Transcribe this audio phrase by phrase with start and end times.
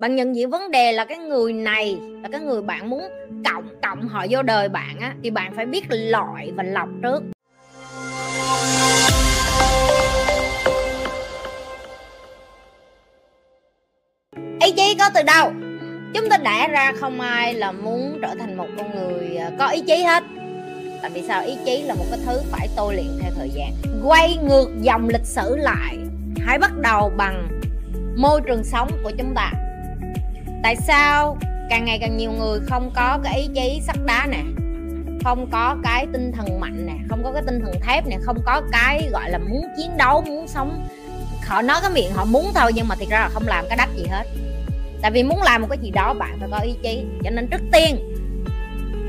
[0.00, 3.02] bạn nhận diện vấn đề là cái người này là cái người bạn muốn
[3.44, 7.22] cộng cộng họ vô đời bạn á, thì bạn phải biết loại và lọc trước.
[14.60, 15.52] Ý chí có từ đâu?
[16.14, 19.68] Chúng ta đã ra không ai là muốn trở thành một con người à, có
[19.68, 20.24] ý chí hết.
[21.02, 21.44] Tại vì sao?
[21.44, 23.72] Ý chí là một cái thứ phải tôi luyện theo thời gian.
[24.04, 25.98] Quay ngược dòng lịch sử lại,
[26.46, 27.48] hãy bắt đầu bằng
[28.16, 29.52] môi trường sống của chúng ta
[30.62, 31.36] tại sao
[31.70, 34.42] càng ngày càng nhiều người không có cái ý chí sắt đá nè?
[35.24, 38.38] Không có cái tinh thần mạnh nè, không có cái tinh thần thép nè, không
[38.46, 40.88] có cái, gọi là, muốn chiến đấu, muốn sống.
[41.46, 43.76] Họ nói cái miệng họ muốn thôi, nhưng mà thiệt ra là không làm cái
[43.76, 44.24] đắt gì hết.
[45.02, 47.04] Tại vì muốn làm một cái gì đó, bạn phải có ý chí.
[47.24, 47.96] Cho nên trước tiên,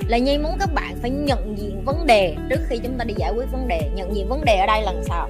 [0.07, 3.13] là nhi muốn các bạn phải nhận diện vấn đề trước khi chúng ta đi
[3.17, 3.89] giải quyết vấn đề.
[3.95, 5.29] Nhận diện vấn đề ở đây là sao?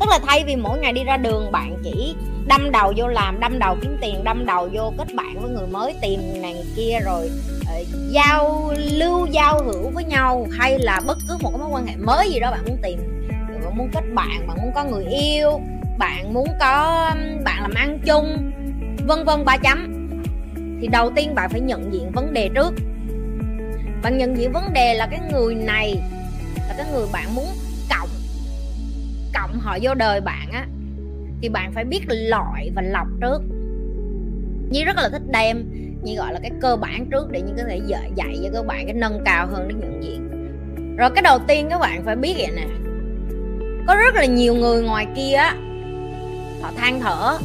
[0.00, 2.14] Tức là thay vì mỗi ngày đi ra đường bạn chỉ
[2.46, 5.66] đâm đầu vô làm đâm đầu kiếm tiền đâm đầu vô kết bạn với người
[5.66, 11.18] mới tìm nàng kia rồi uh, giao lưu giao hữu với nhau hay là bất
[11.28, 12.98] cứ một cái mối quan hệ mới gì đó bạn muốn tìm.
[13.64, 15.60] Bạn muốn kết bạn bạn muốn có người yêu
[15.98, 17.10] bạn muốn có
[17.44, 18.52] bạn làm ăn chung
[19.06, 20.08] vân vân ba chấm.
[20.80, 22.74] Thì đầu tiên bạn phải nhận diện vấn đề trước.
[24.02, 26.02] Bạn nhận diện vấn đề là cái người này
[26.56, 27.46] là cái người bạn muốn
[29.62, 30.66] họ vô đời bạn á
[31.42, 33.42] thì bạn phải biết loại và lọc trước.
[34.70, 35.64] Nhi rất là thích đem
[36.02, 38.66] như gọi là cái cơ bản trước để như có thể dạy, dạy cho các
[38.66, 40.28] bạn cái nâng cao hơn để nhận diện.
[40.96, 42.66] Rồi cái đầu tiên các bạn phải biết vậy nè
[43.86, 45.54] có rất là nhiều người ngoài kia á
[46.62, 47.38] họ than thở.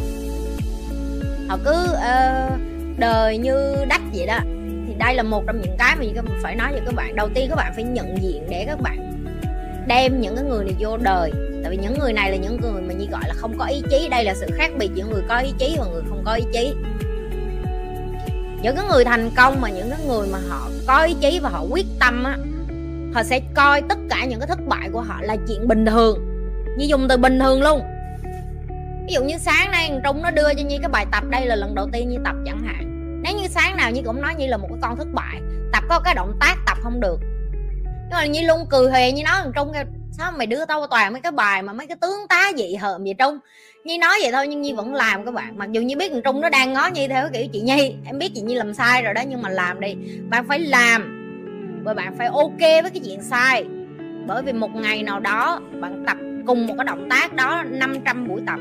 [1.47, 2.59] Họ cứ uh,
[2.97, 4.39] đời như đất vậy đó.
[4.87, 7.15] Thì đây là một trong những cái mà như phải nói cho các bạn.
[7.15, 9.13] Đầu tiên các bạn phải nhận diện để các bạn
[9.87, 11.31] đem những cái người này vô đời
[11.67, 13.81] tại vì những người này là những người mà như gọi là không có ý
[13.89, 14.07] chí.
[14.11, 16.43] Đây là sự khác biệt giữa người có ý chí và người không có ý
[16.53, 16.73] chí.
[18.61, 21.49] Những cái người thành công mà những cái người mà họ có ý chí và
[21.49, 22.37] họ quyết tâm á,
[23.13, 26.19] họ sẽ coi tất cả những cái thất bại của họ là chuyện bình thường.
[26.77, 27.81] Như dùng từ bình thường luôn.
[29.07, 31.55] Ví dụ như sáng nay trung nó đưa cho nhi cái bài tập, đây là
[31.55, 32.83] lần đầu tiên như tập chẳng hạn.
[33.23, 35.41] Nếu như sáng nào như cũng nói như là một cái con thất bại,
[35.73, 37.19] tập có cái động tác tập không được.
[37.83, 39.71] Nhưng mà như luôn cười hề như nói thằng trung
[40.11, 43.03] sao mày đưa tao toàn mấy cái bài mà mấy cái tướng tá dị hợm
[43.03, 43.39] gì trung?
[43.85, 45.57] Nhi nói vậy thôi, nhưng nhi vẫn làm các bạn.
[45.57, 47.95] Mặc dù nhi biết thằng trung nó đang ngó nhi theo kiểu chị nhi.
[48.05, 49.95] Em biết chị nhi làm sai rồi đó, nhưng mà làm đi.
[50.29, 51.13] Bạn phải làm.
[51.83, 53.65] Và bạn phải ok với cái chuyện sai.
[54.25, 58.27] Bởi vì một ngày nào đó, bạn tập cùng một cái động tác đó 500
[58.27, 58.59] buổi tập.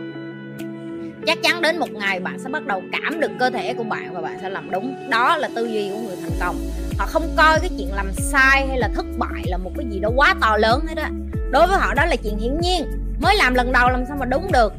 [1.26, 4.14] Chắc chắn đến một ngày bạn sẽ bắt đầu cảm được cơ thể của bạn
[4.14, 5.10] và bạn sẽ làm đúng.
[5.10, 6.56] Đó là tư duy của người thành công.
[6.98, 10.00] Họ không coi cái chuyện làm sai hay là thất bại là một cái gì
[10.00, 11.04] đó quá to lớn hết đó
[11.50, 12.84] đối với họ đó là chuyện hiển nhiên.
[13.20, 14.72] Mới làm lần đầu làm sao mà đúng được.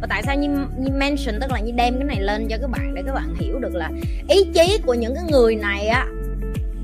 [0.00, 2.70] Và tại sao như, như mention tức là như đem cái này lên cho các
[2.70, 3.90] bạn để các bạn hiểu được là
[4.28, 6.06] ý chí của những cái người này á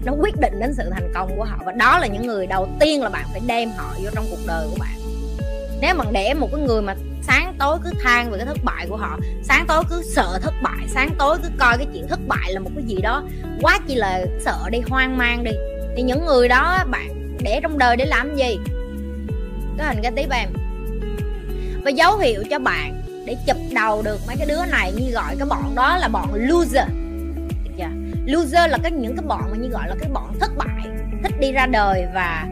[0.04, 1.58] nó quyết định đến sự thành công của họ.
[1.64, 4.46] Và đó là những người đầu tiên là bạn phải đem họ vô trong cuộc
[4.46, 4.98] đời của bạn.
[5.80, 8.86] Nếu mà để một cái người mà sáng tối cứ than về cái thất bại
[8.88, 12.20] của họ sáng tối cứ sợ thất bại sáng tối cứ coi cái chuyện thất
[12.28, 13.22] bại là một cái gì đó
[13.62, 15.52] quá chi là sợ đi hoang mang đi
[15.96, 18.58] thì những người đó bạn để trong đời để làm gì?
[19.78, 20.48] Cái hình cái tiếp em
[21.84, 25.36] và dấu hiệu cho bạn để chụp đầu được mấy cái đứa này như gọi
[25.38, 26.88] cái bọn đó là bọn loser.
[27.64, 27.88] Được chưa?
[28.26, 30.86] Loser là cái những cái bọn mà như gọi là cái bọn thất bại,
[31.22, 32.46] thích đi ra đời và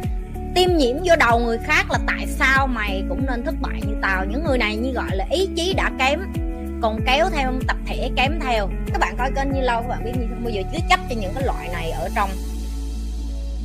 [0.54, 3.94] tiêm nhiễm vô đầu người khác là tại sao mày cũng nên thất bại như
[4.02, 4.24] tao?
[4.24, 6.20] Những người này như gọi là ý chí đã kém,
[6.82, 8.68] còn kéo theo, tập thể kém theo.
[8.92, 10.44] Các bạn coi kênh như lâu các bạn biết như không?
[10.44, 12.30] Bao giờ chứa chấp cho những cái loại này ở trong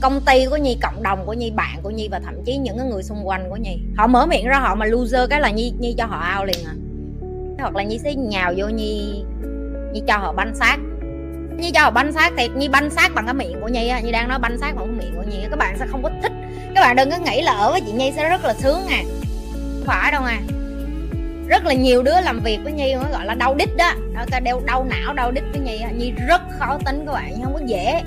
[0.03, 2.77] công ty của nhi, cộng đồng của nhi, bạn của nhi và thậm chí những
[2.77, 3.79] cái người xung quanh của nhi.
[3.97, 6.57] Họ mở miệng ra, họ mà loser cái là nhi nhi cho họ ao liền
[6.65, 6.73] à.
[7.59, 9.23] Hoặc là nhi sẽ nhào vô nhi
[9.93, 10.77] nhi cho họ banh xác.
[11.57, 13.99] Nhi cho họ banh xác thiệt nhi banh xác bằng cái miệng của nhi á.
[13.99, 16.09] Nhi đang nói banh xác bằng cái miệng của nhi các bạn sẽ không có
[16.21, 16.31] thích.
[16.75, 19.03] Các bạn đừng có nghĩ là ở với chị nhi sẽ rất là sướng à.
[19.85, 20.39] Phải đâu à.
[21.47, 23.91] Rất là nhiều đứa làm việc với nhi nó gọi là đau đít đó.
[24.13, 27.53] Đó đau đau não, đau đít với nhi nhi rất khó tính các bạn không
[27.53, 28.01] có dễ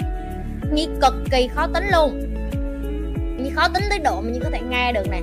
[0.72, 2.34] nhi cực kỳ khó tính luôn.
[3.42, 5.20] Nhi khó tính tới độ mà nhi có thể nghe được nè.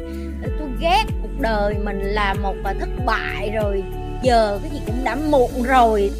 [0.59, 3.83] Tôi ghét cuộc đời mình là một thất bại rồi,
[4.23, 6.11] giờ cái gì cũng đã muộn rồi.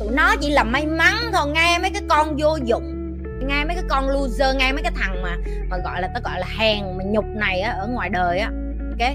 [0.00, 3.02] Tụi nó chỉ là may mắn thôi, nghe mấy cái con vô dụng
[3.46, 5.36] ngay mấy cái con loser ngay mấy cái thằng mà
[5.70, 8.50] mà gọi là tao gọi là hèn mà nhục này á, ở ngoài đời á.
[8.90, 9.12] Ok?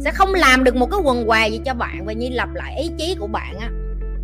[0.00, 2.80] Sẽ không làm được một cái quần què gì cho bạn và như lặp lại
[2.80, 3.70] ý chí của bạn á.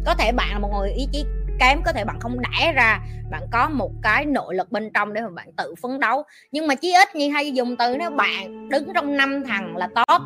[0.06, 1.24] Có thể bạn là một người ý chí
[1.60, 5.12] kém, có thể bạn không đẻ ra, bạn có một cái nội lực bên trong
[5.12, 6.22] để mà bạn tự phấn đấu.
[6.52, 9.88] Nhưng mà chí ít như hay dùng từ nếu bạn đứng trong năm thằng là
[9.94, 10.22] top,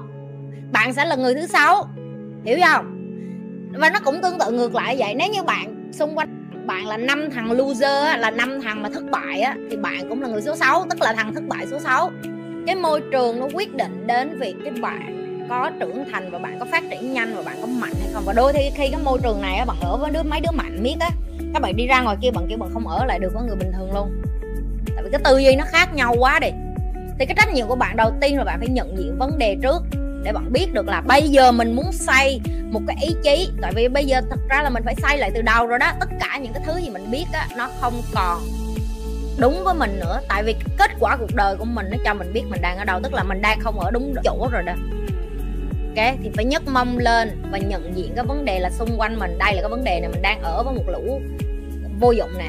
[0.73, 1.89] bạn sẽ là người thứ sáu.
[2.45, 2.95] Hiểu không?
[3.73, 6.97] Và nó cũng tương tự ngược lại vậy, nếu như bạn xung quanh bạn là
[6.97, 10.43] năm thằng loser là năm thằng mà thất bại á, thì bạn cũng là người
[10.43, 12.11] số 6 tức là thằng thất bại số 6
[12.67, 16.59] cái môi trường nó quyết định đến việc cái bạn có trưởng thành và bạn
[16.59, 18.23] có phát triển nhanh và bạn có mạnh hay không?
[18.27, 20.51] Và đôi khi khi cái môi trường này á, bạn ở với đứa, mấy đứa
[20.51, 21.11] mạnh miết á,
[21.53, 23.57] các bạn đi ra ngoài kia bạn kiểu bạn không ở lại được với người
[23.57, 24.23] bình thường luôn.
[24.95, 26.49] Tại vì cái tư duy nó khác nhau quá đi.
[27.19, 29.57] Thì cái trách nhiệm của bạn đầu tiên là bạn phải nhận diện vấn đề
[29.63, 29.83] trước
[30.25, 32.41] để bạn biết được là bây giờ mình muốn xây
[32.71, 33.51] một cái ý chí.
[33.63, 35.93] Tại vì bây giờ thật ra là mình phải xây lại từ đầu rồi đó.
[36.01, 38.43] Tất cả những cái thứ gì mình biết á, nó không còn
[39.39, 40.21] đúng với mình nữa.
[40.29, 42.85] Tại vì kết quả cuộc đời của mình nó cho mình biết mình đang ở
[42.85, 43.01] đâu.
[43.03, 44.73] Tức là mình đang không ở đúng chỗ rồi đó
[45.99, 49.19] ok, thì phải nhấc mông lên và nhận diện cái vấn đề là xung quanh
[49.19, 49.39] mình.
[49.39, 51.21] Đây là cái vấn đề này mình đang ở với một lũ
[52.01, 52.49] vô dụng nè.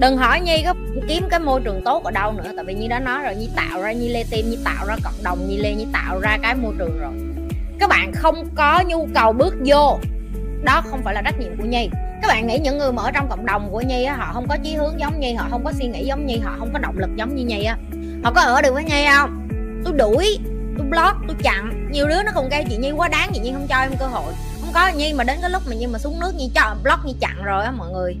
[0.00, 0.74] Đừng hỏi nhi có
[1.08, 3.48] kiếm cái môi trường tốt ở đâu nữa, tại vì như đã nói rồi, nhi
[3.56, 6.38] tạo ra, nhi lê tim, nhi tạo ra cộng đồng, nhi lê, nhi tạo ra
[6.42, 7.12] cái môi trường rồi.
[7.78, 9.98] Các bạn không có nhu cầu bước vô.
[10.62, 11.88] Đó không phải là trách nhiệm của nhi.
[12.22, 14.46] Các bạn nghĩ những người mà ở trong cộng đồng của nhi á, họ không
[14.48, 16.78] có chí hướng giống nhi, họ không có suy nghĩ giống nhi, họ không có
[16.78, 17.78] động lực giống như nhi á.
[18.24, 19.48] Họ có ở được với nhi không?
[19.84, 20.38] Tôi đuổi
[20.78, 21.88] tôi block, tôi chặn.
[21.92, 24.06] Nhiều đứa nó còn gây chị nhi quá đáng, chị nhi không cho em cơ
[24.06, 24.32] hội.
[24.60, 27.04] Không có nhi mà đến cái lúc mà nhi mà xuống nước, nhi cho block,
[27.04, 28.16] nhi chặn rồi á mọi người.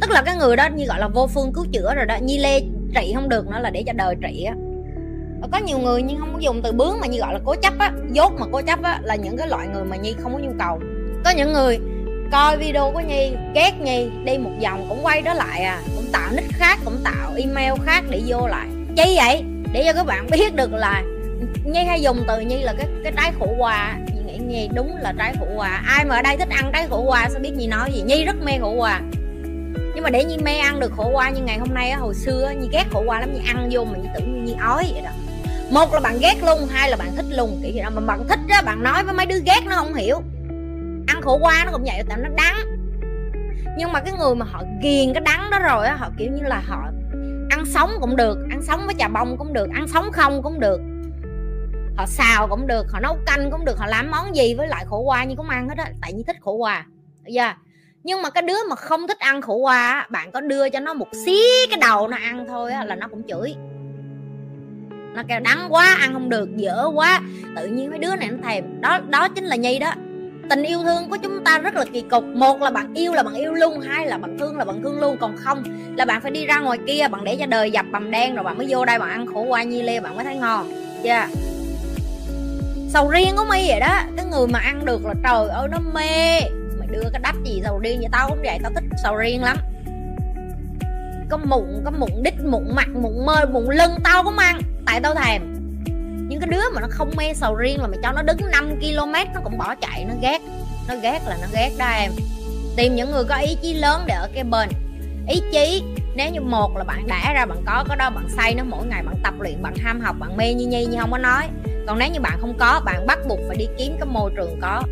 [0.00, 2.16] Tức là cái người đó như gọi là vô phương cứu chữa rồi đó.
[2.22, 2.60] Nhi lê
[2.94, 4.54] trị không được nữa là để cho đời trị á.
[5.52, 7.78] Có nhiều người nhưng không có dùng từ bướng mà như gọi là cố chấp
[7.78, 7.92] á.
[8.12, 10.52] Dốt mà cố chấp á là những cái loại người mà nhi không có nhu
[10.58, 10.80] cầu.
[11.24, 11.78] Có những người
[12.32, 15.80] coi video của nhi, ghét nhi, đi một vòng cũng quay đó lại à.
[15.96, 18.66] Cũng tạo nick khác, cũng tạo email khác để vô lại.
[18.96, 19.44] Chi vậy?
[19.72, 21.02] Để cho các bạn biết được là
[21.64, 24.96] nhi hay dùng từ nhi là cái cái trái khổ quà nhi nghĩ nhi đúng
[24.96, 27.52] là trái khổ quà ai mà ở đây thích ăn trái khổ quà sẽ biết
[27.56, 28.02] nhi nói gì?
[28.02, 29.00] Nhi rất mê khổ quà
[29.94, 32.14] nhưng mà để nhi mê ăn được khổ qua như ngày hôm nay á hồi
[32.14, 34.56] xưa á, nhi ghét khổ qua lắm nhi ăn vô mà nhi tưởng như nhi
[34.60, 35.10] ói vậy đó.
[35.70, 37.60] Một là bạn ghét luôn hai là bạn thích luôn.
[37.62, 39.94] Kiểu gì đó mà bạn thích á bạn nói với mấy đứa ghét nó không
[39.94, 40.16] hiểu.
[41.06, 42.56] Ăn khổ qua nó cũng vậy tại nó đắng.
[43.78, 46.42] Nhưng mà cái người mà họ ghiền cái đắng đó rồi á họ kiểu như
[46.42, 46.84] là họ
[47.50, 50.60] ăn sống cũng được ăn sống với trà bông cũng được ăn sống không cũng
[50.60, 50.80] được
[51.98, 54.84] họ xào cũng được họ nấu canh cũng được họ làm món gì với lại
[54.88, 56.86] khổ qua như cũng ăn hết á tại như thích khổ qua
[57.24, 57.52] bây giờ
[58.04, 60.94] nhưng mà cái đứa mà không thích ăn khổ qua bạn có đưa cho nó
[60.94, 61.40] một xí
[61.70, 63.54] cái đầu nó ăn thôi á, là nó cũng chửi.
[65.14, 67.20] Nó kêu đắng quá ăn không được dở quá.
[67.56, 68.80] Tự nhiên mấy đứa này nó thèm.
[68.80, 69.92] Đó đó chính là nhi đó.
[70.50, 72.24] Tình yêu thương của chúng ta rất là kỳ cục.
[72.24, 75.00] Một là bạn yêu là bạn yêu luôn hai là bạn thương là bạn thương
[75.00, 75.62] luôn còn không
[75.96, 78.44] là bạn phải đi ra ngoài kia bạn để cho đời dập bầm đen rồi
[78.44, 80.72] bạn mới vô đây bạn ăn khổ qua nhi lê bạn mới thấy ngon.
[81.02, 81.08] Chưa?
[81.08, 81.28] yeah
[82.88, 84.02] sầu riêng của mi vậy đó.
[84.16, 86.40] Cái người mà ăn được là trời ơi, nó mê.
[86.78, 88.58] Mày đưa cái đách gì sầu riêng vậy tao cũng vậy?
[88.62, 89.56] Tao thích sầu riêng lắm.
[91.30, 94.60] Có mụn có mụn đít, mụn mặt, mụn mơi mụn lưng tao cũng ăn.
[94.86, 95.42] Tại tao thèm.
[96.28, 98.80] Những cái đứa mà nó không mê sầu riêng là mày cho nó đứng 5
[98.80, 100.38] km nó cũng bỏ chạy, nó ghét.
[100.88, 102.12] Nó ghét là nó ghét đó em.
[102.76, 104.68] Tìm những người có ý chí lớn để ở cái bên.
[105.28, 105.82] Ý chí,
[106.14, 108.86] nếu như một là bạn đã ra bạn có cái đó bạn xây nó mỗi
[108.86, 111.48] ngày bạn tập luyện, bạn ham học, bạn mê như nhi như không có nói
[111.88, 114.58] còn nếu như bạn không có, bạn bắt buộc phải đi kiếm cái môi trường
[114.62, 114.82] có.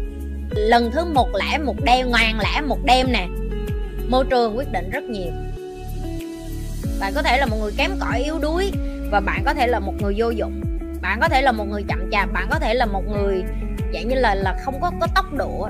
[0.51, 3.29] Lần thứ một lẻ một đêm, ngoan lẻ một đêm nè.
[4.09, 5.33] Môi trường quyết định rất nhiều.
[7.01, 8.73] Bạn có thể là một người kém cỏi, yếu đuối
[9.11, 10.61] và bạn có thể là một người vô dụng.
[11.03, 13.45] Bạn có thể là một người chậm chạp, bạn có thể là một người
[13.95, 15.69] dạng như là là không có có tốc độ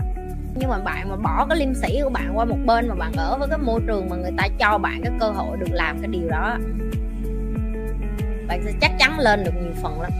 [0.54, 3.12] nhưng mà bạn mà bỏ cái liêm sĩ của bạn qua một bên mà bạn
[3.16, 5.98] ở với cái môi trường mà người ta cho bạn cái cơ hội được làm
[6.00, 6.58] cái điều đó
[8.48, 10.12] bạn sẽ chắc chắn lên được nhiều phần lắm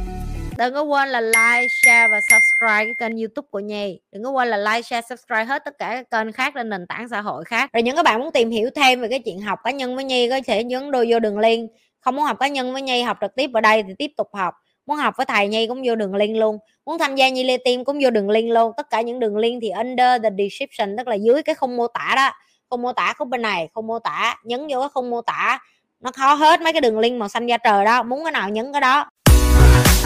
[0.59, 4.01] đừng có quên là like, share và subscribe cái kênh youtube của nhi.
[4.13, 6.87] Đừng có quên là like, share, subscribe hết tất cả các kênh khác trên nền
[6.87, 7.71] tảng xã hội khác.
[7.73, 10.05] Rồi những các bạn muốn tìm hiểu thêm về cái chuyện học cá nhân với
[10.05, 11.71] nhi có thể nhấn đôi vô đường link.
[12.01, 14.29] Không muốn học cá nhân với nhi, học trực tiếp ở đây thì tiếp tục
[14.33, 14.55] học.
[14.87, 16.59] Muốn học với thầy nhi cũng vô đường link luôn.
[16.87, 18.73] Muốn tham gia nhi lê tim cũng vô đường link luôn.
[18.77, 21.87] Tất cả những đường link thì under the description, tức là dưới cái khung mô
[21.87, 22.31] tả đó.
[22.71, 25.59] Không mô tả khúc bên này không mô tả, nhấn vô cái khung mô tả.
[26.01, 28.03] Nó khó hết mấy cái đường link màu xanh da trời đó.
[28.03, 29.11] Muốn cái nào nhấn cái đó.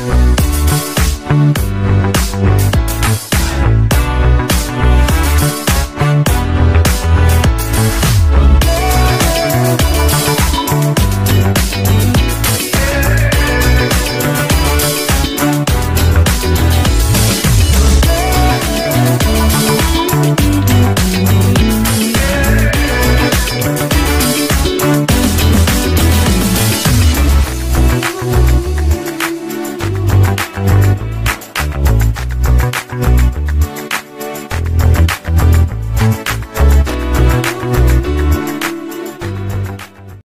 [0.00, 1.69] Thank